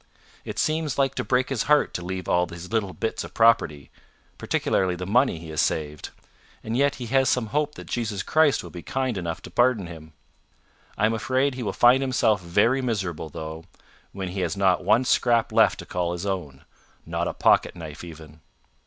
It 0.43 0.57
seems 0.57 0.97
like 0.97 1.13
to 1.13 1.23
break 1.23 1.49
his 1.49 1.61
heart 1.69 1.93
to 1.93 2.03
leave 2.03 2.27
all 2.27 2.47
his 2.47 2.71
little 2.73 2.91
bits 2.93 3.23
of 3.23 3.35
property 3.35 3.91
particularly 4.39 4.95
the 4.95 5.05
money 5.05 5.37
he 5.37 5.49
has 5.49 5.61
saved; 5.61 6.09
and 6.63 6.75
yet 6.75 6.95
he 6.95 7.05
has 7.05 7.29
some 7.29 7.45
hope 7.53 7.75
that 7.75 7.83
Jesus 7.85 8.23
Christ 8.23 8.63
will 8.63 8.71
be 8.71 8.81
kind 8.81 9.15
enough 9.15 9.43
to 9.43 9.51
pardon 9.51 9.85
him. 9.85 10.13
I 10.97 11.05
am 11.05 11.13
afraid 11.13 11.53
he 11.53 11.61
will 11.61 11.71
find 11.71 12.01
himself 12.01 12.41
very 12.41 12.81
miserable 12.81 13.29
though, 13.29 13.65
when 14.11 14.29
he 14.29 14.39
has 14.39 14.57
not 14.57 14.83
one 14.83 15.05
scrap 15.05 15.51
left 15.51 15.77
to 15.77 15.85
call 15.85 16.13
his 16.13 16.25
own 16.25 16.65
not 17.05 17.27
a 17.27 17.33
pocket 17.35 17.75
knife 17.75 18.03
even." 18.03 18.41